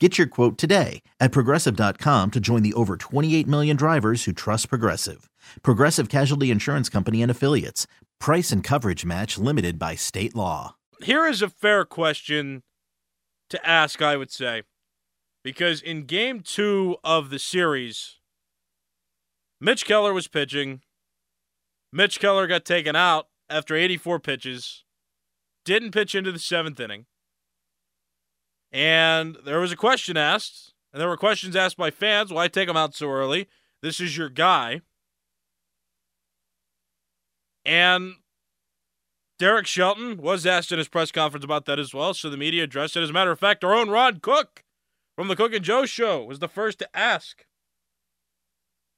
Get 0.00 0.18
your 0.18 0.26
quote 0.26 0.58
today 0.58 1.02
at 1.20 1.30
progressive.com 1.30 2.32
to 2.32 2.40
join 2.40 2.64
the 2.64 2.74
over 2.74 2.96
28 2.96 3.46
million 3.46 3.76
drivers 3.76 4.24
who 4.24 4.32
trust 4.32 4.68
Progressive. 4.68 5.30
Progressive 5.62 6.08
Casualty 6.08 6.50
Insurance 6.50 6.88
Company 6.88 7.22
and 7.22 7.30
Affiliates. 7.30 7.86
Price 8.18 8.50
and 8.50 8.64
coverage 8.64 9.04
match 9.04 9.38
limited 9.38 9.78
by 9.78 9.94
state 9.94 10.34
law. 10.34 10.74
Here 11.00 11.28
is 11.28 11.42
a 11.42 11.48
fair 11.48 11.84
question 11.84 12.64
to 13.50 13.64
ask, 13.64 14.02
I 14.02 14.16
would 14.16 14.32
say. 14.32 14.62
Because 15.44 15.80
in 15.80 16.06
game 16.06 16.40
two 16.40 16.96
of 17.04 17.30
the 17.30 17.38
series, 17.38 18.18
Mitch 19.60 19.84
Keller 19.84 20.12
was 20.12 20.26
pitching. 20.26 20.80
Mitch 21.92 22.18
Keller 22.18 22.48
got 22.48 22.64
taken 22.64 22.96
out 22.96 23.28
after 23.48 23.76
84 23.76 24.18
pitches, 24.18 24.82
didn't 25.64 25.92
pitch 25.92 26.16
into 26.16 26.32
the 26.32 26.40
seventh 26.40 26.80
inning. 26.80 27.06
And 28.74 29.38
there 29.44 29.60
was 29.60 29.70
a 29.70 29.76
question 29.76 30.16
asked, 30.16 30.74
and 30.92 31.00
there 31.00 31.08
were 31.08 31.16
questions 31.16 31.54
asked 31.54 31.76
by 31.76 31.92
fans 31.92 32.32
why 32.32 32.48
take 32.48 32.68
him 32.68 32.76
out 32.76 32.92
so 32.92 33.08
early? 33.08 33.46
This 33.82 34.00
is 34.00 34.16
your 34.16 34.28
guy. 34.28 34.80
And 37.64 38.14
Derek 39.38 39.68
Shelton 39.68 40.16
was 40.16 40.44
asked 40.44 40.72
in 40.72 40.78
his 40.78 40.88
press 40.88 41.12
conference 41.12 41.44
about 41.44 41.66
that 41.66 41.78
as 41.78 41.94
well, 41.94 42.14
so 42.14 42.28
the 42.28 42.36
media 42.36 42.64
addressed 42.64 42.96
it. 42.96 43.02
As 43.04 43.10
a 43.10 43.12
matter 43.12 43.30
of 43.30 43.38
fact, 43.38 43.62
our 43.62 43.74
own 43.74 43.90
Rod 43.90 44.22
Cook 44.22 44.64
from 45.14 45.28
the 45.28 45.36
Cook 45.36 45.54
and 45.54 45.64
Joe 45.64 45.86
show 45.86 46.24
was 46.24 46.40
the 46.40 46.48
first 46.48 46.80
to 46.80 46.96
ask 46.96 47.46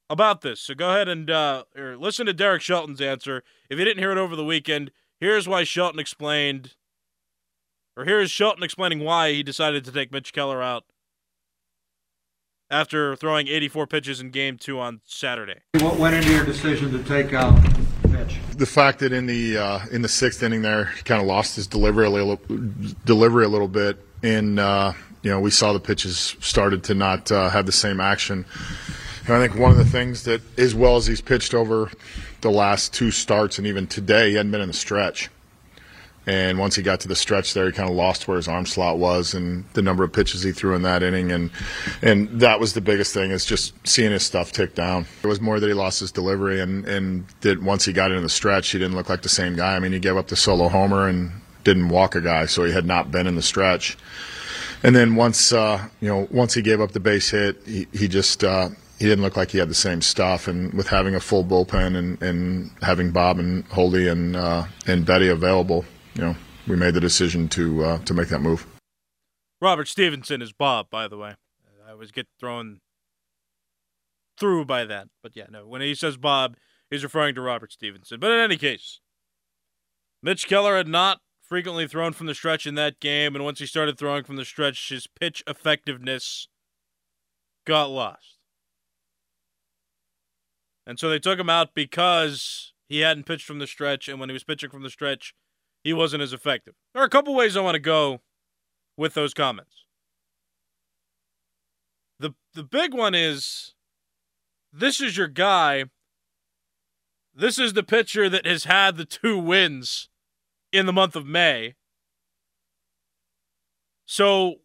about 0.08 0.40
this. 0.40 0.62
So 0.62 0.74
go 0.74 0.88
ahead 0.88 1.08
and 1.08 1.30
uh, 1.30 1.64
listen 1.77 2.24
to 2.24 2.33
Derek 2.33 2.62
Shelton's 2.62 3.02
answer. 3.02 3.42
If 3.68 3.78
you 3.78 3.84
didn't 3.84 4.02
hear 4.02 4.12
it 4.12 4.18
over 4.18 4.36
the 4.36 4.44
weekend, 4.44 4.90
here's 5.20 5.46
why 5.46 5.64
Shelton 5.64 6.00
explained 6.00 6.77
or 7.97 8.05
here's 8.05 8.30
Shelton 8.30 8.62
explaining 8.62 9.00
why 9.00 9.33
he 9.33 9.42
decided 9.42 9.84
to 9.84 9.92
take 9.92 10.12
Mitch 10.12 10.33
Keller 10.33 10.62
out 10.62 10.84
after 12.70 13.16
throwing 13.16 13.48
84 13.48 13.86
pitches 13.86 14.20
in 14.20 14.30
game 14.30 14.58
two 14.58 14.78
on 14.78 15.00
Saturday. 15.05 15.61
What 15.80 15.98
went 15.98 16.17
into 16.17 16.33
your 16.33 16.44
decision 16.44 16.91
to 16.92 17.02
take 17.05 17.33
out 17.33 17.55
Mitch? 18.08 18.36
The 18.56 18.67
fact 18.67 18.98
that 19.00 19.12
in 19.12 19.27
the 19.27 19.58
uh, 19.58 19.80
in 19.91 20.02
the 20.02 20.08
sixth 20.08 20.42
inning 20.42 20.62
there, 20.62 20.86
he 20.86 21.02
kind 21.02 21.20
of 21.20 21.27
lost 21.27 21.57
his 21.57 21.67
delivery 21.67 22.07
a 22.07 22.11
little, 22.11 22.40
delivery 23.05 23.45
a 23.45 23.48
little 23.48 23.68
bit, 23.68 23.98
and 24.23 24.58
uh, 24.58 24.92
you 25.23 25.30
know 25.30 25.40
we 25.40 25.51
saw 25.51 25.73
the 25.73 25.80
pitches 25.80 26.36
started 26.40 26.84
to 26.84 26.95
not 26.95 27.30
uh, 27.30 27.48
have 27.51 27.67
the 27.67 27.73
same 27.73 28.01
action. 28.01 28.45
And 29.27 29.34
I 29.34 29.40
think 29.40 29.58
one 29.61 29.73
of 29.73 29.77
the 29.77 29.84
things 29.84 30.23
that, 30.24 30.40
as 30.57 30.73
well 30.73 30.96
as 30.96 31.07
he's 31.08 31.20
pitched 31.20 31.52
over 31.52 31.90
the 32.42 32.51
last 32.51 32.95
two 32.95 33.11
starts 33.11 33.58
and 33.58 33.67
even 33.67 33.89
today, 33.89 34.30
he 34.30 34.36
hadn't 34.36 34.52
been 34.52 34.61
in 34.61 34.68
the 34.68 34.74
stretch. 34.74 35.28
And 36.27 36.59
once 36.59 36.75
he 36.75 36.83
got 36.83 37.01
to 37.01 37.09
the 37.09 37.14
stretch 37.14 37.55
there, 37.55 37.67
he 37.67 37.73
kind 37.73 37.89
of 37.89 37.95
lost 37.95 38.27
where 38.27 38.37
his 38.37 38.48
arm 38.48 38.67
slot 38.67 38.98
was 38.98 39.33
and 39.33 39.64
the 39.75 39.83
number 39.83 40.03
of 40.03 40.13
pitches 40.13 40.42
he 40.42 40.51
threw 40.51 40.75
in 40.75 40.83
that 40.83 41.05
inning. 41.05 41.31
And 41.31 41.51
and 42.03 42.29
that 42.41 42.59
was 42.59 42.73
the 42.73 42.81
biggest 42.81 43.14
thing 43.14 43.31
is 43.31 43.45
just 43.45 43.75
seeing 43.87 44.11
his 44.11 44.25
stuff 44.25 44.51
tick 44.51 44.75
down. 44.75 45.07
It 45.23 45.29
was 45.29 45.41
more 45.41 45.61
that 45.61 45.67
he 45.67 45.73
lost 45.73 46.01
his 46.01 46.11
delivery 46.11 46.61
and, 46.61 46.85
and 46.87 47.27
that 47.42 47.63
once 47.63 47.85
he 47.85 47.92
got 47.92 48.11
into 48.11 48.23
the 48.23 48.29
stretch, 48.29 48.70
he 48.70 48.79
didn't 48.79 48.97
look 48.97 49.09
like 49.09 49.23
the 49.23 49.29
same 49.29 49.55
guy. 49.55 49.77
I 49.77 49.79
mean, 49.79 49.92
he 49.92 50.01
gave 50.01 50.17
up 50.17 50.27
the 50.27 50.37
solo 50.37 50.69
homer 50.69 51.07
and 51.07 51.31
didn't 51.63 51.89
walk 51.89 52.17
a 52.17 52.20
guy, 52.20 52.47
so 52.47 52.64
he 52.64 52.73
had 52.73 52.87
not 52.87 53.11
been 53.13 53.27
in 53.27 53.37
the 53.37 53.43
stretch. 53.43 53.97
And 54.83 54.97
then 54.97 55.14
once 55.14 55.53
uh, 55.53 55.89
you 56.01 56.08
know, 56.08 56.27
once 56.33 56.55
he 56.55 56.63
gave 56.63 56.81
up 56.81 56.91
the 56.91 57.01
base 57.01 57.31
hit, 57.31 57.57
he, 57.64 57.87
he 57.93 58.08
just 58.08 58.43
uh, 58.43 58.70
he 58.98 59.05
didn't 59.05 59.23
look 59.23 59.37
like 59.37 59.53
he 59.53 59.58
had 59.58 59.69
the 59.69 59.75
same 59.75 60.03
stuff. 60.03 60.48
And 60.48 60.73
with 60.75 60.89
having 60.89 61.14
a 61.14 61.20
full 61.20 61.45
bullpen 61.45 61.97
and, 61.97 62.20
and 62.20 62.70
having 62.83 63.13
Bob 63.13 63.39
and 63.39 63.64
Holdy 63.67 64.08
and 64.08 64.35
uh, 64.35 64.64
and 64.87 65.07
Betty 65.07 65.29
available, 65.29 65.85
you 66.16 66.22
know, 66.22 66.36
we 66.66 66.77
made 66.77 66.94
the 66.94 67.00
decision 67.00 67.48
to 67.48 67.84
uh, 67.84 67.98
to 67.98 68.14
make 68.14 68.28
that 68.28 68.40
move. 68.40 68.66
Robert 69.60 69.88
Stephenson 69.88 70.40
is 70.42 70.52
Bob, 70.52 70.88
by 70.90 71.08
the 71.08 71.16
way. 71.16 71.34
I 71.86 71.92
always 71.92 72.10
get 72.10 72.27
thrown 72.40 72.80
through 74.38 74.64
by 74.64 74.84
that, 74.84 75.08
but 75.22 75.36
yeah, 75.36 75.46
no. 75.50 75.66
When 75.66 75.80
he 75.80 75.94
says 75.94 76.16
Bob, 76.16 76.56
he's 76.90 77.04
referring 77.04 77.34
to 77.36 77.40
Robert 77.40 77.72
Stephenson. 77.72 78.18
But 78.18 78.32
in 78.32 78.38
any 78.38 78.56
case, 78.56 79.00
Mitch 80.22 80.48
Keller 80.48 80.77
had 80.77 80.88
not 80.88 81.20
frequently 81.42 81.86
thrown 81.86 82.12
from 82.12 82.27
the 82.27 82.34
stretch 82.34 82.66
in 82.66 82.74
that 82.74 82.98
game, 82.98 83.34
and 83.34 83.44
once 83.44 83.58
he 83.58 83.66
started 83.66 83.98
throwing 83.98 84.24
from 84.24 84.36
the 84.36 84.44
stretch, 84.44 84.88
his 84.88 85.06
pitch 85.06 85.42
effectiveness 85.46 86.48
got 87.66 87.90
lost. 87.90 88.38
And 90.86 90.98
so 90.98 91.08
they 91.08 91.18
took 91.18 91.38
him 91.38 91.50
out 91.50 91.74
because 91.74 92.72
he 92.88 93.00
hadn't 93.00 93.27
pitched 93.27 93.46
from 93.46 93.58
the 93.58 93.66
stretch, 93.66 94.08
and 94.08 94.18
when 94.18 94.28
he 94.28 94.33
was 94.33 94.44
pitching 94.44 94.70
from 94.70 94.83
the 94.83 94.90
stretch, 94.90 95.34
he 95.86 95.92
wasn't 95.92 96.20
as 96.20 96.33
effective. 96.33 96.74
There 96.92 97.01
are 97.01 97.07
a 97.07 97.08
couple 97.08 97.33
ways 97.33 97.57
I 97.57 97.61
want 97.61 97.77
to 97.77 97.80
go 97.80 98.20
with 98.97 99.14
those 99.14 99.33
comments. 99.33 99.85
The 102.19 102.35
the 102.55 102.64
big 102.64 102.92
one 102.92 103.14
is 103.14 103.74
this 104.73 105.01
is 105.01 105.17
your 105.17 105.29
guy. 105.29 105.85
This 107.33 107.57
is 107.57 107.75
the 107.75 107.85
pitcher 107.85 108.29
that 108.29 108.46
has 108.46 108.64
had 108.64 108.96
the 108.96 109.05
two 109.05 109.39
wins 109.39 110.08
in 110.73 110.86
the 110.86 110.92
month 110.92 111.14
of 111.14 111.25
May. 111.25 111.77
So 114.07 114.57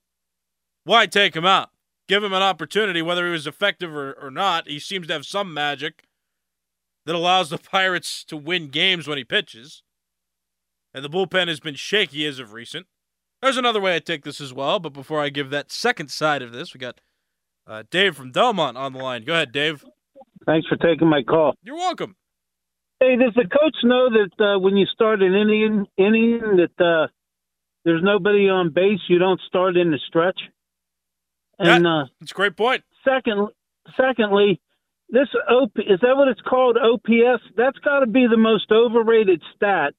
why 0.86 1.06
take 1.06 1.36
him 1.36 1.46
out? 1.46 1.70
Give 2.08 2.24
him 2.24 2.34
an 2.34 2.42
opportunity, 2.42 3.04
whether 3.04 3.28
he 3.28 3.32
was 3.32 3.46
effective 3.46 3.96
or, 3.96 4.14
or 4.14 4.32
not. 4.32 4.68
He 4.68 4.80
seems 4.80 5.06
to 5.06 5.14
have 5.14 5.28
some 5.28 5.54
magic 5.54 6.06
that 7.06 7.14
allows 7.14 7.52
the 7.52 7.58
Pirates 7.72 8.24
to 8.26 8.36
win 8.36 8.70
games 8.70 9.08
when 9.08 9.20
he 9.20 9.24
pitches 9.24 9.84
and 10.94 11.04
the 11.04 11.10
bullpen 11.10 11.48
has 11.48 11.60
been 11.60 11.76
shaky 11.76 12.26
as 12.26 12.40
of 12.40 12.54
recent. 12.54 12.88
There's 13.42 13.58
another 13.58 13.82
way 13.82 13.96
I 13.96 14.00
take 14.00 14.24
this 14.24 14.40
as 14.40 14.54
well, 14.54 14.80
but 14.80 14.94
before 14.94 15.20
I 15.20 15.30
give 15.30 15.50
that 15.50 15.72
second 15.72 16.12
side 16.12 16.42
of 16.42 16.52
this, 16.52 16.74
we 16.74 16.80
got 16.80 17.02
uh, 17.66 17.84
Dave 17.90 18.16
from 18.16 18.32
Delmont 18.32 18.78
on 18.78 18.94
the 18.94 19.00
line. 19.00 19.24
Go 19.24 19.34
ahead, 19.34 19.52
Dave. 19.52 19.84
Thanks 20.46 20.68
for 20.68 20.76
taking 20.76 21.08
my 21.08 21.24
call. 21.24 21.56
You're 21.64 21.76
welcome. 21.76 22.16
Hey, 23.00 23.16
does 23.16 23.34
the 23.36 23.48
coach 23.48 23.76
know 23.84 24.10
that 24.10 24.46
uh, 24.46 24.60
when 24.60 24.78
you 24.78 24.86
start 24.86 25.24
an 25.24 25.34
inning, 25.34 25.88
inning 25.98 26.58
that 26.58 26.84
uh, 26.84 27.08
there's 27.84 28.04
nobody 28.04 28.48
on 28.48 28.72
base, 28.72 29.00
you 29.10 29.18
don't 29.18 29.42
start 29.48 29.76
in 29.76 29.90
the 29.90 30.00
stretch? 30.08 30.40
And 31.58 31.86
that, 31.86 32.10
that's 32.20 32.32
a 32.32 32.36
great 32.36 32.56
point. 32.56 32.84
Second, 33.04 33.50
secondly, 33.98 34.62
this 35.10 35.28
OP 35.50 35.72
is 35.78 36.00
that 36.02 36.16
what 36.16 36.28
it's 36.28 36.42
called? 36.42 36.78
OPS. 36.78 37.44
That's 37.56 37.78
got 37.80 38.00
to 38.00 38.08
be 38.08 38.28
the 38.30 38.38
most 38.38 38.72
overrated 38.72 39.42
stat 39.56 39.94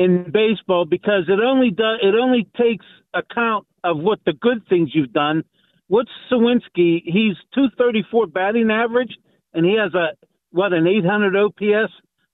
in 0.00 0.32
baseball 0.32 0.86
because 0.86 1.24
it 1.28 1.38
only 1.44 1.70
does 1.70 1.98
it 2.02 2.14
only 2.14 2.48
takes 2.56 2.86
account 3.12 3.66
of 3.84 3.98
what 3.98 4.18
the 4.24 4.32
good 4.32 4.66
things 4.68 4.90
you've 4.94 5.12
done. 5.12 5.44
What's 5.88 6.10
Suwinski? 6.32 7.02
He's 7.04 7.36
234 7.54 8.28
batting 8.28 8.70
average, 8.70 9.14
and 9.52 9.66
he 9.66 9.76
has 9.76 9.92
a 9.94 10.16
what 10.52 10.72
an 10.72 10.86
800 10.86 11.36
OPS. 11.36 11.92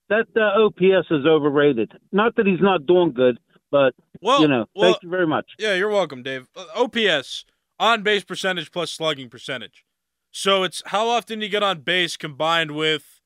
That 0.08 0.26
uh, 0.36 0.64
OPS 0.64 1.08
is 1.10 1.26
overrated. 1.26 1.90
Not 2.12 2.36
that 2.36 2.46
he's 2.46 2.60
not 2.60 2.86
doing 2.86 3.12
good, 3.12 3.40
but 3.72 3.94
well, 4.22 4.40
you 4.40 4.48
know. 4.48 4.66
Well, 4.76 4.92
thank 4.92 5.02
you 5.02 5.10
very 5.10 5.26
much. 5.26 5.46
Yeah, 5.58 5.74
you're 5.74 5.90
welcome, 5.90 6.22
Dave. 6.22 6.46
Uh, 6.54 6.66
OPS 6.76 7.44
on 7.80 8.04
base 8.04 8.22
percentage 8.22 8.70
plus 8.70 8.92
slugging 8.92 9.28
percentage. 9.28 9.84
So 10.30 10.62
it's 10.62 10.82
how 10.86 11.08
often 11.08 11.40
you 11.40 11.48
get 11.48 11.64
on 11.64 11.80
base 11.80 12.16
combined 12.16 12.70
with 12.70 13.20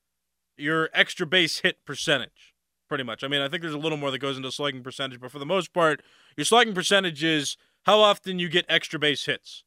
your 0.57 0.89
extra 0.93 1.27
base 1.27 1.59
hit 1.59 1.77
percentage 1.85 2.50
pretty 2.91 3.05
much. 3.05 3.23
I 3.23 3.29
mean, 3.29 3.39
I 3.39 3.47
think 3.47 3.61
there's 3.61 3.73
a 3.73 3.77
little 3.77 3.97
more 3.97 4.11
that 4.11 4.19
goes 4.19 4.35
into 4.35 4.51
slugging 4.51 4.83
percentage, 4.83 5.21
but 5.21 5.31
for 5.31 5.39
the 5.39 5.45
most 5.45 5.71
part, 5.71 6.01
your 6.35 6.43
slugging 6.43 6.73
percentage 6.73 7.23
is 7.23 7.55
how 7.83 8.01
often 8.01 8.37
you 8.37 8.49
get 8.49 8.65
extra 8.67 8.99
base 8.99 9.25
hits. 9.25 9.63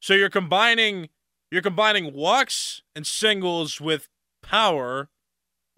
So 0.00 0.12
you're 0.12 0.28
combining 0.28 1.08
you're 1.50 1.62
combining 1.62 2.12
walks 2.12 2.82
and 2.94 3.06
singles 3.06 3.80
with 3.80 4.10
power 4.42 5.08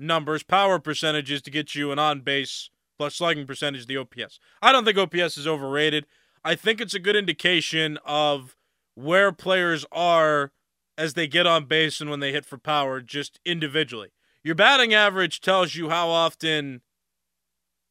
numbers, 0.01 0.43
power 0.43 0.81
percentages 0.81 1.41
to 1.43 1.51
get 1.53 1.77
you 1.77 1.93
an 1.93 2.01
on 2.01 2.23
base 2.23 2.71
plus 2.99 3.15
slugging 3.15 3.47
percentage, 3.47 3.87
the 3.87 3.97
OPS. 3.97 4.41
I 4.61 4.73
don't 4.73 4.85
think 4.85 4.99
OPS 4.99 5.39
is 5.39 5.47
overrated. 5.47 6.07
I 6.45 6.57
think 6.57 6.81
it's 6.81 6.95
a 6.95 6.99
good 6.99 7.15
indication 7.15 8.01
of 8.05 8.57
where 8.97 9.31
players 9.31 9.87
are 9.93 10.51
as 10.99 11.15
they 11.15 11.29
get 11.29 11.47
on 11.47 11.67
base 11.67 12.01
and 12.01 12.11
when 12.11 12.19
they 12.19 12.33
hit 12.33 12.45
for 12.45 12.59
power, 12.59 13.01
just 13.01 13.39
individually. 13.45 14.11
Your 14.43 14.55
batting 14.55 14.95
average 14.95 15.41
tells 15.41 15.75
you 15.75 15.91
how 15.91 16.09
often 16.09 16.81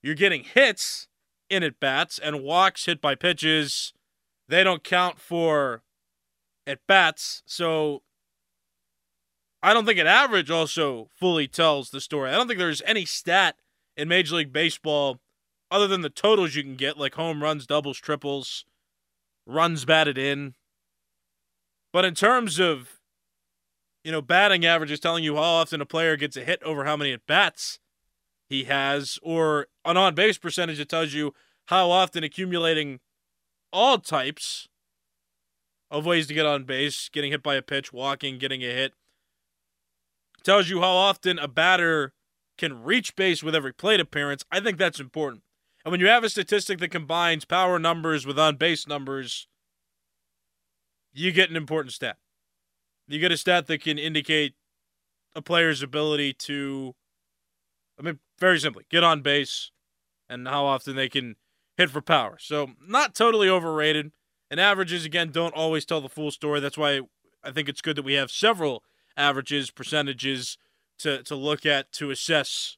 you're 0.02 0.16
getting 0.16 0.44
hits 0.44 1.08
in 1.50 1.64
at 1.64 1.80
bats 1.80 2.18
and 2.20 2.42
walks 2.42 2.86
hit 2.86 3.02
by 3.02 3.16
pitches. 3.16 3.94
They 4.48 4.64
don't 4.64 4.84
count 4.84 5.20
for 5.20 5.84
at 6.66 6.80
bats. 6.88 7.44
So 7.46 8.02
I 9.62 9.74
don't 9.74 9.86
think 9.86 10.00
an 10.00 10.08
average 10.08 10.50
also 10.50 11.10
fully 11.16 11.48
tells 11.48 11.90
the 11.90 12.02
story. 12.02 12.30
I 12.30 12.36
don't 12.36 12.48
think 12.48 12.60
there's 12.60 12.82
any 12.86 13.06
stat 13.06 13.58
in 13.98 14.08
Major 14.08 14.36
League 14.36 14.54
Baseball 14.54 15.20
other 15.70 15.88
than 15.88 16.02
the 16.02 16.10
totals 16.10 16.56
you 16.56 16.64
can 16.64 16.76
get, 16.76 16.98
like 16.98 17.16
home 17.16 17.44
runs, 17.44 17.68
doubles, 17.68 18.00
triples, 18.00 18.66
runs 19.46 19.86
batted 19.86 20.18
in. 20.18 20.56
But 21.92 22.06
in 22.06 22.16
terms 22.16 22.60
of, 22.60 22.99
you 24.04 24.12
know, 24.12 24.22
batting 24.22 24.66
average 24.66 24.92
is 24.92 25.00
telling 25.00 25.24
you 25.24 25.36
how 25.36 25.42
often 25.42 25.82
a 25.82 25.86
player 25.86 26.16
gets 26.16 26.38
a 26.38 26.44
hit 26.44 26.62
over 26.64 26.86
how 26.86 26.96
many 26.96 27.12
at 27.12 27.28
bats 27.28 27.80
he 28.50 28.64
has, 28.64 29.20
or 29.22 29.68
an 29.86 29.98
on 29.98 30.16
base 30.16 30.38
percentage 30.38 30.78
that 30.78 30.90
tells 30.90 31.14
you 31.14 31.34
how 31.68 31.92
often 31.92 32.24
accumulating 32.24 33.00
all 33.72 34.00
types 34.00 34.68
of 35.92 36.06
ways 36.06 36.28
to 36.28 36.34
get 36.34 36.46
on 36.46 36.64
base, 36.64 37.10
getting 37.10 37.32
hit 37.32 37.44
by 37.44 37.56
a 37.56 37.62
pitch, 37.62 37.94
walking, 37.94 38.38
getting 38.38 38.64
a 38.64 38.74
hit, 38.74 38.94
tells 40.44 40.70
you 40.70 40.82
how 40.82 40.92
often 40.92 41.38
a 41.38 41.48
batter 41.48 42.14
can 42.58 42.84
reach 42.84 43.16
base 43.16 43.44
with 43.44 43.56
every 43.56 43.74
plate 43.74 44.00
appearance. 44.00 44.44
I 44.52 44.60
think 44.60 44.78
that's 44.78 45.00
important. 45.00 45.44
And 45.86 45.92
when 45.92 46.02
you 46.02 46.08
have 46.08 46.24
a 46.24 46.30
statistic 46.30 46.80
that 46.80 46.90
combines 46.92 47.46
power 47.46 47.80
numbers 47.80 48.26
with 48.26 48.38
on 48.38 48.56
base 48.56 48.88
numbers, 48.88 49.48
you 51.14 51.32
get 51.32 51.50
an 51.50 51.56
important 51.56 51.94
stat. 51.94 52.18
You 53.10 53.20
get 53.20 53.32
a 53.32 53.38
stat 53.38 53.68
that 53.68 53.82
can 53.82 53.98
indicate 53.98 54.54
a 55.36 55.42
player's 55.42 55.82
ability 55.82 56.34
to, 56.34 56.96
I 58.00 58.04
mean, 58.04 58.20
very 58.40 58.60
simply, 58.60 58.86
get 58.90 59.04
on 59.04 59.22
base 59.22 59.72
and 60.30 60.48
how 60.48 60.66
often 60.66 60.96
they 60.96 61.10
can 61.10 61.36
hit 61.76 61.90
for 61.90 62.02
power. 62.02 62.38
So, 62.40 62.72
not 62.88 63.16
totally 63.16 63.50
overrated. 63.50 64.12
And 64.52 64.60
averages, 64.60 65.06
again, 65.06 65.32
don't 65.32 65.56
always 65.56 65.86
tell 65.86 66.02
the 66.02 66.10
full 66.10 66.32
story. 66.32 66.60
That's 66.60 66.78
why 66.78 67.02
I 67.44 67.52
think 67.52 67.70
it's 67.70 67.82
good 67.82 67.96
that 67.98 68.06
we 68.06 68.14
have 68.14 68.32
several 68.32 68.84
averages, 69.16 69.72
percentages 69.72 70.58
to, 71.00 71.24
to 71.24 71.36
look 71.36 71.66
at 71.66 71.92
to 71.94 72.12
assess 72.12 72.78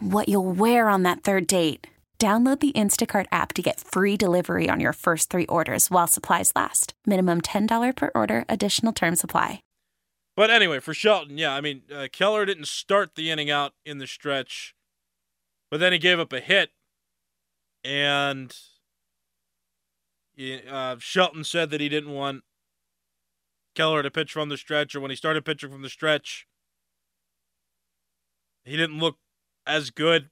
what 0.00 0.28
you'll 0.28 0.50
wear 0.50 0.88
on 0.88 1.02
that 1.04 1.22
third 1.22 1.46
date. 1.46 1.86
Download 2.18 2.58
the 2.58 2.72
Instacart 2.72 3.26
app 3.30 3.52
to 3.52 3.62
get 3.62 3.78
free 3.78 4.16
delivery 4.16 4.70
on 4.70 4.80
your 4.80 4.94
first 4.94 5.28
three 5.28 5.44
orders 5.46 5.90
while 5.90 6.06
supplies 6.06 6.50
last. 6.56 6.94
Minimum 7.04 7.42
$10 7.42 7.94
per 7.94 8.10
order, 8.14 8.46
additional 8.48 8.94
term 8.94 9.16
supply. 9.16 9.60
But 10.34 10.50
anyway, 10.50 10.80
for 10.80 10.94
Shelton, 10.94 11.36
yeah, 11.36 11.54
I 11.54 11.60
mean, 11.60 11.82
uh, 11.94 12.08
Keller 12.10 12.44
didn't 12.46 12.68
start 12.68 13.16
the 13.16 13.30
inning 13.30 13.50
out 13.50 13.72
in 13.84 13.98
the 13.98 14.06
stretch, 14.06 14.74
but 15.70 15.80
then 15.80 15.92
he 15.92 15.98
gave 15.98 16.18
up 16.18 16.32
a 16.32 16.40
hit. 16.40 16.70
And 17.84 18.54
uh, 20.70 20.96
Shelton 20.98 21.44
said 21.44 21.70
that 21.70 21.80
he 21.80 21.88
didn't 21.88 22.12
want 22.12 22.44
Keller 23.74 24.02
to 24.02 24.10
pitch 24.10 24.32
from 24.32 24.48
the 24.48 24.56
stretch, 24.56 24.94
or 24.94 25.00
when 25.00 25.10
he 25.10 25.16
started 25.16 25.44
pitching 25.44 25.70
from 25.70 25.82
the 25.82 25.88
stretch, 25.88 26.46
he 28.64 28.76
didn't 28.76 28.98
look 28.98 29.16
as 29.66 29.90
good. 29.90 30.28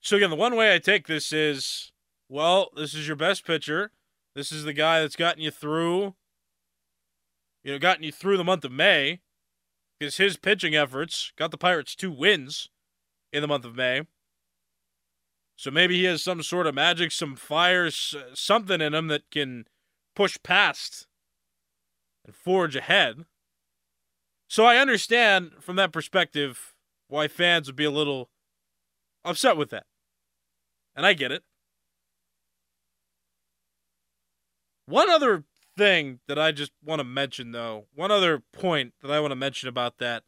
So 0.00 0.16
again, 0.16 0.30
the 0.30 0.36
one 0.36 0.56
way 0.56 0.74
I 0.74 0.78
take 0.78 1.06
this 1.06 1.32
is, 1.32 1.92
well, 2.28 2.70
this 2.76 2.94
is 2.94 3.06
your 3.06 3.16
best 3.16 3.44
pitcher. 3.44 3.90
This 4.34 4.52
is 4.52 4.64
the 4.64 4.72
guy 4.72 5.00
that's 5.00 5.16
gotten 5.16 5.42
you 5.42 5.50
through, 5.50 6.14
you 7.64 7.72
know, 7.72 7.78
gotten 7.78 8.04
you 8.04 8.12
through 8.12 8.36
the 8.36 8.44
month 8.44 8.64
of 8.64 8.72
May, 8.72 9.20
because 9.98 10.18
his 10.18 10.36
pitching 10.36 10.76
efforts 10.76 11.32
got 11.36 11.50
the 11.50 11.58
Pirates 11.58 11.96
two 11.96 12.12
wins 12.12 12.68
in 13.32 13.42
the 13.42 13.48
month 13.48 13.64
of 13.64 13.74
May. 13.74 14.02
So 15.56 15.70
maybe 15.70 15.96
he 15.96 16.04
has 16.04 16.22
some 16.22 16.42
sort 16.42 16.66
of 16.66 16.74
magic, 16.74 17.12
some 17.12 17.34
fire, 17.34 17.90
something 17.90 18.80
in 18.80 18.92
him 18.94 19.08
that 19.08 19.30
can 19.30 19.64
push 20.14 20.36
past 20.42 21.06
and 22.26 22.34
forge 22.34 22.76
ahead. 22.76 23.24
So 24.48 24.64
I 24.64 24.76
understand 24.76 25.52
from 25.60 25.76
that 25.76 25.92
perspective 25.92 26.74
why 27.08 27.28
fans 27.28 27.66
would 27.66 27.76
be 27.76 27.84
a 27.84 27.90
little 27.90 28.30
upset 29.24 29.56
with 29.56 29.70
that. 29.70 29.84
And 30.94 31.04
I 31.04 31.12
get 31.12 31.32
it. 31.32 31.42
One 34.86 35.10
other 35.10 35.44
thing 35.76 36.20
that 36.28 36.38
I 36.38 36.52
just 36.52 36.72
want 36.82 37.00
to 37.00 37.04
mention, 37.04 37.52
though, 37.52 37.86
one 37.94 38.10
other 38.10 38.42
point 38.52 38.94
that 39.02 39.10
I 39.10 39.20
want 39.20 39.32
to 39.32 39.36
mention 39.36 39.68
about 39.68 39.98
that. 39.98 40.22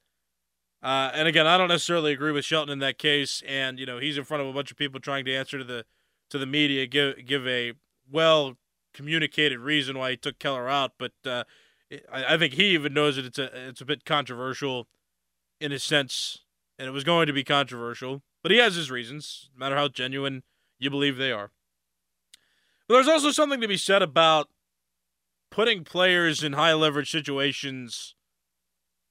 Uh, 0.83 1.11
and 1.15 1.27
again, 1.27 1.47
I 1.47 1.57
don't 1.57 1.69
necessarily 1.69 2.13
agree 2.13 2.33
with 2.33 2.45
Shelton 2.45 2.73
in 2.73 2.79
that 2.81 2.99
case, 2.99 3.43
and 3.47 3.79
you 3.79 3.87
know 3.87 3.99
he's 3.99 4.17
in 4.17 4.25
front 4.25 4.43
of 4.43 4.49
a 4.49 4.53
bunch 4.53 4.71
of 4.71 4.77
people 4.77 5.01
trying 5.01 5.25
to 5.25 5.35
answer 5.35 5.59
to 5.59 5.65
the 5.65 5.85
to 6.31 6.39
the 6.39 6.47
media, 6.47 6.87
give 6.87 7.25
give 7.27 7.47
a 7.49 7.73
well 8.11 8.57
communicated 8.95 9.59
reason 9.59 9.99
why 9.99 10.11
he 10.11 10.17
took 10.17 10.39
Keller 10.39 10.69
out. 10.69 10.93
But 10.99 11.13
uh, 11.25 11.45
I, 12.13 12.37
think 12.37 12.55
he 12.55 12.75
even 12.75 12.93
knows 12.93 13.17
that 13.17 13.25
it's 13.25 13.39
a 13.39 13.69
it's 13.69 13.81
a 13.81 13.87
bit 13.87 14.05
controversial 14.05 14.89
in 15.61 15.73
a 15.73 15.79
sense, 15.79 16.39
and 16.79 16.87
it 16.87 16.91
was 16.91 17.05
going 17.05 17.27
to 17.27 17.33
be 17.33 17.45
controversial. 17.45 18.23
But 18.43 18.53
he 18.53 18.59
has 18.59 18.75
his 18.75 18.91
reasons, 18.91 19.49
no 19.55 19.61
matter 19.61 19.77
how 19.77 19.89
genuine 19.89 20.43
you 20.79 20.91
believe 20.91 21.17
they 21.17 21.33
are. 21.33 21.51
But 22.87 22.95
there's 22.95 23.09
also 23.09 23.31
something 23.31 23.61
to 23.61 23.69
be 23.69 23.77
said 23.77 24.03
about 24.03 24.49
putting 25.51 25.85
players 25.85 26.43
in 26.43 26.53
high 26.53 26.75
leverage 26.75 27.11
situations 27.11 28.15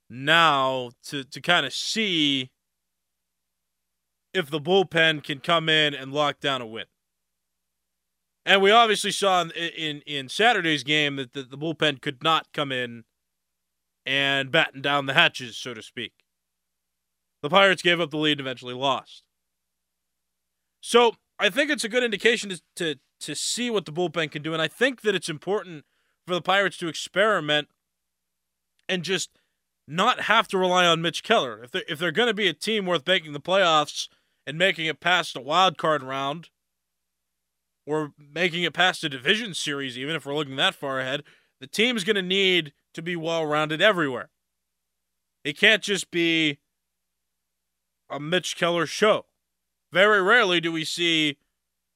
now 0.10 0.92
to, 1.04 1.24
to 1.24 1.42
kind 1.42 1.66
of 1.66 1.74
see 1.74 2.52
if 4.34 4.50
the 4.50 4.62
bullpen 4.62 5.24
can 5.24 5.40
come 5.40 5.68
in 5.68 5.94
and 5.94 6.14
lock 6.14 6.40
down 6.40 6.62
a 6.62 6.66
win. 6.66 6.86
And 8.48 8.62
we 8.62 8.72
obviously 8.72 9.12
saw 9.12 9.42
in 9.42 9.52
in, 9.52 10.02
in 10.08 10.30
Saturday's 10.30 10.86
game 10.86 11.18
that 11.18 11.34
the, 11.34 11.44
the 11.44 11.58
bullpen 11.58 12.02
could 12.02 12.24
not 12.24 12.48
come 12.54 12.72
in 12.72 13.04
and 14.06 14.52
batten 14.52 14.82
down 14.82 15.06
the 15.06 15.14
hatches, 15.14 15.58
so 15.58 15.74
to 15.74 15.84
speak. 15.84 16.14
The 17.44 17.50
Pirates 17.50 17.82
gave 17.82 18.00
up 18.00 18.10
the 18.10 18.18
lead 18.18 18.40
and 18.40 18.48
eventually 18.48 18.74
lost. 18.74 19.24
So 20.80 21.16
I 21.38 21.50
think 21.50 21.70
it's 21.70 21.84
a 21.84 21.90
good 21.90 22.06
indication 22.06 22.50
to, 22.50 22.62
to 22.78 22.96
to 23.20 23.36
see 23.36 23.70
what 23.70 23.86
the 23.86 23.92
bullpen 23.92 24.32
can 24.32 24.44
do, 24.44 24.54
and 24.54 24.62
I 24.62 24.70
think 24.70 25.02
that 25.02 25.14
it's 25.14 25.28
important 25.28 25.84
for 26.26 26.34
the 26.34 26.42
Pirates 26.42 26.78
to 26.78 26.88
experiment 26.88 27.68
and 28.88 29.04
just 29.04 29.30
not 29.90 30.22
have 30.22 30.48
to 30.50 30.58
rely 30.58 30.86
on 30.86 31.02
Mitch 31.02 31.22
Keller. 31.22 31.64
If 31.64 31.72
they're, 31.72 31.84
if 31.90 32.00
they're 32.00 32.12
going 32.12 32.28
to 32.28 32.34
be 32.34 32.48
a 32.48 32.54
team 32.54 32.86
worth 32.86 33.06
making 33.06 33.34
the 33.34 33.42
playoffs 33.42 34.08
and 34.46 34.58
making 34.58 34.86
it 34.86 35.02
past 35.02 35.34
the 35.34 35.42
wild 35.42 35.78
card 35.78 36.02
round, 36.02 36.50
or 37.88 38.12
making 38.20 38.64
it 38.64 38.74
past 38.74 39.04
a 39.06 39.10
division 39.10 39.54
series, 39.54 39.98
even 39.98 40.16
if 40.16 40.26
we're 40.26 40.36
looking 40.36 40.58
that 40.58 40.76
far 40.76 41.00
ahead, 41.00 41.24
the 41.62 41.68
team's 41.68 42.04
going 42.04 42.18
to 42.18 42.22
need 42.22 42.74
to 42.94 43.02
be 43.02 43.16
well 43.16 43.46
rounded 43.46 43.82
everywhere. 43.82 44.30
It 45.44 45.58
can't 45.58 45.82
just 45.82 46.12
be 46.12 46.60
a 48.10 48.20
Mitch 48.20 48.58
Keller 48.58 48.86
show. 48.86 49.26
Very 49.94 50.22
rarely 50.22 50.60
do 50.60 50.72
we 50.72 50.84
see 50.84 51.38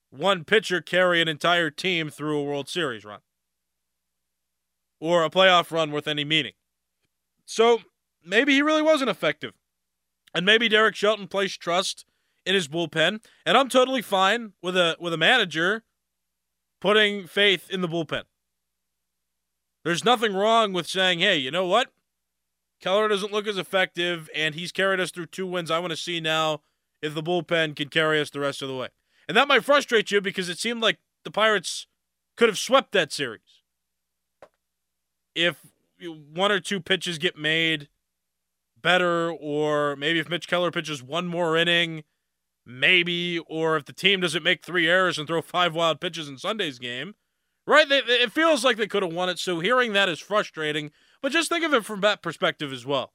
one 0.09 0.45
pitcher 0.45 0.79
carry 0.79 1.21
an 1.21 1.27
entire 1.27 1.69
team 1.69 2.09
through 2.09 2.39
a 2.39 2.43
World 2.43 2.69
Series 2.69 3.03
run 3.03 3.19
or 5.01 5.25
a 5.25 5.29
playoff 5.29 5.71
run 5.71 5.91
worth 5.91 6.07
any 6.07 6.23
meaning. 6.23 6.53
So 7.45 7.81
maybe 8.25 8.53
he 8.53 8.61
really 8.61 8.81
wasn't 8.81 9.09
effective. 9.09 9.53
And 10.33 10.45
maybe 10.45 10.69
Derek 10.69 10.95
Shelton 10.95 11.27
placed 11.27 11.59
trust 11.59 12.05
in 12.45 12.55
his 12.55 12.67
bullpen, 12.67 13.23
and 13.45 13.57
I'm 13.57 13.69
totally 13.69 14.01
fine 14.01 14.53
with 14.61 14.75
a 14.75 14.97
with 14.99 15.13
a 15.13 15.17
manager 15.17 15.83
putting 16.79 17.27
faith 17.27 17.69
in 17.69 17.81
the 17.81 17.87
bullpen. 17.87 18.23
There's 19.83 20.05
nothing 20.05 20.33
wrong 20.33 20.73
with 20.73 20.87
saying, 20.87 21.19
hey, 21.19 21.37
you 21.37 21.51
know 21.51 21.65
what? 21.65 21.91
Keller 22.81 23.07
doesn't 23.07 23.31
look 23.31 23.47
as 23.47 23.57
effective, 23.57 24.29
and 24.35 24.55
he's 24.55 24.71
carried 24.71 24.99
us 24.99 25.11
through 25.11 25.27
two 25.27 25.45
wins. 25.45 25.71
I 25.71 25.79
want 25.79 25.91
to 25.91 25.97
see 25.97 26.19
now 26.19 26.61
if 27.01 27.13
the 27.13 27.23
bullpen 27.23 27.75
can 27.75 27.89
carry 27.89 28.19
us 28.19 28.29
the 28.29 28.39
rest 28.39 28.61
of 28.61 28.67
the 28.67 28.75
way. 28.75 28.89
And 29.27 29.37
that 29.37 29.47
might 29.47 29.63
frustrate 29.63 30.11
you 30.11 30.21
because 30.21 30.49
it 30.49 30.57
seemed 30.57 30.81
like 30.81 30.97
the 31.23 31.31
Pirates 31.31 31.87
could 32.35 32.49
have 32.49 32.57
swept 32.57 32.91
that 32.91 33.11
series. 33.11 33.61
If 35.35 35.57
one 36.33 36.51
or 36.51 36.59
two 36.59 36.79
pitches 36.79 37.17
get 37.17 37.37
made 37.37 37.87
better, 38.81 39.31
or 39.31 39.95
maybe 39.95 40.19
if 40.19 40.29
Mitch 40.29 40.47
Keller 40.47 40.71
pitches 40.71 41.03
one 41.03 41.27
more 41.27 41.55
inning, 41.55 42.03
maybe, 42.65 43.39
or 43.39 43.77
if 43.77 43.85
the 43.85 43.93
team 43.93 44.21
doesn't 44.21 44.43
make 44.43 44.63
three 44.63 44.87
errors 44.87 45.17
and 45.17 45.27
throw 45.27 45.41
five 45.41 45.73
wild 45.73 45.99
pitches 45.99 46.27
in 46.27 46.37
Sunday's 46.37 46.79
game, 46.79 47.15
right? 47.65 47.87
They, 47.87 47.99
it 47.99 48.31
feels 48.31 48.63
like 48.63 48.77
they 48.77 48.87
could 48.87 49.03
have 49.03 49.13
won 49.13 49.29
it. 49.29 49.39
So 49.39 49.59
hearing 49.59 49.93
that 49.93 50.09
is 50.09 50.19
frustrating, 50.19 50.91
but 51.21 51.31
just 51.31 51.49
think 51.49 51.65
of 51.65 51.73
it 51.73 51.85
from 51.85 52.01
that 52.01 52.21
perspective 52.21 52.71
as 52.71 52.85
well. 52.85 53.13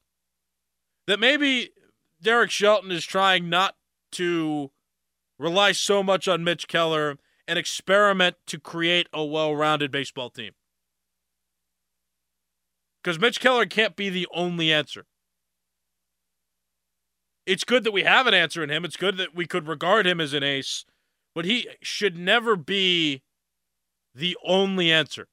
That 1.07 1.19
maybe 1.19 1.71
Derek 2.21 2.51
Shelton 2.51 2.91
is 2.91 3.05
trying 3.05 3.49
not 3.49 3.75
to 4.13 4.71
rely 5.39 5.71
so 5.71 6.03
much 6.03 6.27
on 6.27 6.43
Mitch 6.43 6.67
Keller 6.67 7.17
and 7.47 7.57
experiment 7.57 8.35
to 8.47 8.59
create 8.59 9.07
a 9.13 9.23
well 9.23 9.55
rounded 9.55 9.91
baseball 9.91 10.29
team. 10.29 10.51
Because 13.01 13.19
Mitch 13.19 13.39
Keller 13.39 13.65
can't 13.65 13.95
be 13.95 14.09
the 14.09 14.27
only 14.33 14.71
answer. 14.71 15.05
It's 17.47 17.63
good 17.63 17.85
that 17.85 17.93
we 17.93 18.03
have 18.03 18.27
an 18.27 18.33
answer 18.33 18.61
in 18.61 18.69
him. 18.69 18.83
It's 18.83 18.97
good 18.97 19.15
that 19.17 19.33
we 19.33 19.45
could 19.45 19.69
regard 19.69 20.05
him 20.05 20.19
as 20.19 20.33
an 20.33 20.43
ace, 20.43 20.83
but 21.33 21.45
he 21.45 21.69
should 21.81 22.17
never 22.17 22.57
be 22.57 23.23
the 24.13 24.35
only 24.45 24.91
answer. 24.91 25.29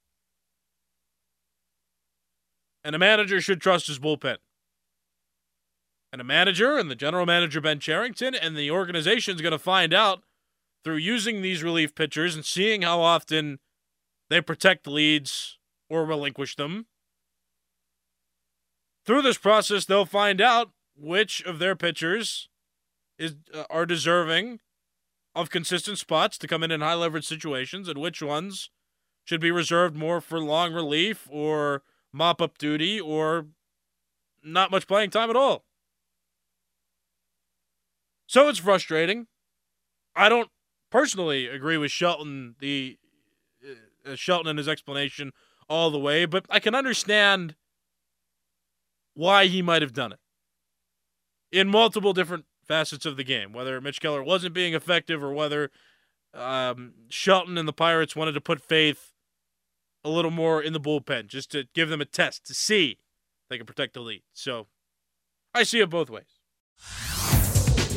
And 2.85 2.95
a 2.95 3.01
manager 3.01 3.41
should 3.41 3.61
trust 3.61 3.89
his 3.89 3.99
bullpen. 3.99 4.37
And 6.13 6.21
a 6.21 6.25
manager 6.25 6.79
and 6.79 6.89
the 6.89 6.95
general 6.95 7.27
manager, 7.27 7.61
Ben 7.61 7.81
Cherington, 7.81 8.37
and 8.37 8.57
the 8.57 8.71
organization 8.71 9.35
is 9.35 9.41
going 9.41 9.51
to 9.51 9.59
find 9.59 9.93
out 9.93 10.23
through 10.85 10.99
using 10.99 11.43
these 11.43 11.65
relief 11.65 11.97
pitchers 11.97 12.37
and 12.37 12.45
seeing 12.45 12.83
how 12.83 13.01
often 13.01 13.59
they 14.31 14.41
protect 14.41 14.87
leads 14.87 15.59
or 15.91 16.05
relinquish 16.05 16.55
them. 16.55 16.87
Through 19.05 19.23
this 19.23 19.39
process, 19.39 19.85
they'll 19.85 20.07
find 20.07 20.41
out 20.41 20.71
which 20.97 21.43
of 21.43 21.59
their 21.59 21.77
pitchers 21.77 22.49
is 23.19 23.35
uh, 23.53 23.65
are 23.71 23.87
deserving 23.87 24.61
of 25.35 25.51
consistent 25.51 25.99
spots 25.99 26.39
to 26.39 26.47
come 26.47 26.63
in 26.63 26.71
in 26.71 26.81
high 26.81 26.95
leverage 26.95 27.27
situations 27.27 27.89
and 27.89 27.99
which 27.99 28.23
ones 28.23 28.71
should 29.25 29.41
be 29.41 29.51
reserved 29.51 29.97
more 29.97 30.21
for 30.21 30.39
long 30.39 30.73
relief 30.73 31.29
or 31.31 31.83
mop 32.13 32.41
up 32.41 32.59
duty 32.59 33.01
or 33.01 33.47
not 34.43 34.71
much 34.71 34.87
playing 34.87 35.11
time 35.11 35.31
at 35.31 35.37
all. 35.37 35.65
So 38.27 38.49
it's 38.49 38.59
frustrating. 38.59 39.27
I 40.15 40.29
don't 40.29 40.51
personally 40.91 41.47
agree 41.47 41.77
with 41.77 41.91
Shelton 41.91 42.55
the 42.61 42.99
uh, 43.65 44.13
uh, 44.13 44.17
Shelton 44.17 44.49
and 44.49 44.59
his 44.59 44.69
explanation 44.69 45.33
all 45.69 45.91
the 45.91 45.99
way, 45.99 46.27
but 46.27 46.47
I 46.51 46.61
can 46.61 46.75
understand 46.75 47.57
why 49.15 49.47
he 49.47 49.63
might 49.63 49.83
have 49.83 49.93
done 49.93 50.13
it 50.13 50.19
in 51.55 51.69
multiple 51.69 52.13
different 52.13 52.47
facets 52.67 53.07
of 53.07 53.17
the 53.17 53.23
game, 53.23 53.53
whether 53.53 53.81
Mitch 53.81 54.01
Keller 54.01 54.25
wasn't 54.25 54.55
being 54.55 54.75
effective 54.75 55.23
or 55.23 55.33
whether 55.33 55.71
um, 56.35 56.95
Shelton 57.09 57.57
and 57.57 57.69
the 57.69 57.73
Pirates 57.73 58.17
wanted 58.17 58.33
to 58.33 58.41
put 58.41 58.61
faith 58.61 59.13
a 60.03 60.11
little 60.11 60.33
more 60.33 60.61
in 60.61 60.73
the 60.73 60.81
bullpen 60.81 61.29
just 61.29 61.53
to 61.53 61.65
give 61.73 61.89
them 61.89 62.01
a 62.01 62.05
test 62.05 62.45
to 62.47 62.55
see 62.55 62.99
they 63.49 63.57
can 63.57 63.67
protect 63.67 63.95
the 63.95 64.01
lead. 64.01 64.23
So 64.33 64.67
I 65.55 65.63
see 65.63 65.81
it 65.81 65.91
both 65.91 66.11
ways. 66.11 67.14